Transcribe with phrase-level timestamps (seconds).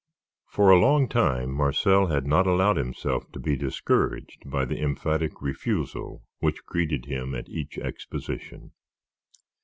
[0.47, 5.43] For a long time Marcel had not allowed himself to be discouraged by the emphatic
[5.43, 8.71] refusal which greeted him at each exposition.